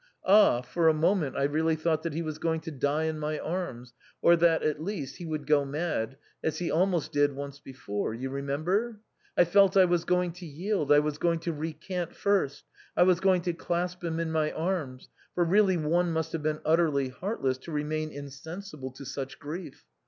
Ah! 0.25 0.61
for 0.63 0.87
a 0.87 0.95
moment 0.95 1.35
I 1.37 1.43
really 1.43 1.75
thought 1.75 2.01
that 2.01 2.13
he 2.15 2.23
was 2.23 2.39
going 2.39 2.59
to 2.61 2.71
die 2.71 3.03
in 3.03 3.19
my 3.19 3.37
arms, 3.37 3.93
or 4.19 4.35
that, 4.35 4.63
at 4.63 4.81
least, 4.81 5.17
he 5.17 5.27
would 5.27 5.45
go 5.45 5.63
mad, 5.63 6.17
as 6.43 6.57
he 6.57 6.71
almost 6.71 7.11
did 7.11 7.35
once 7.35 7.59
before, 7.59 8.11
you 8.15 8.31
remem 8.31 8.63
ber? 8.63 8.99
I 9.37 9.43
felt 9.45 9.77
I 9.77 9.85
was 9.85 10.03
going 10.03 10.31
to 10.31 10.45
yield, 10.47 10.91
I 10.91 10.97
was 10.97 11.19
going 11.19 11.37
to 11.41 11.53
recant 11.53 12.15
first, 12.15 12.63
I 12.97 13.03
was 13.03 13.19
going 13.19 13.43
to 13.43 13.53
clasp 13.53 14.03
him 14.03 14.19
in 14.19 14.31
my 14.31 14.51
arms, 14.51 15.09
for 15.35 15.43
really 15.43 15.77
one 15.77 16.11
must 16.11 16.31
have 16.31 16.41
been 16.41 16.61
utterly 16.65 17.09
heartless 17.09 17.59
to 17.59 17.71
remain 17.71 18.09
insensible 18.11 18.89
to 18.93 19.05
such 19.05 19.37
grief. 19.37 19.85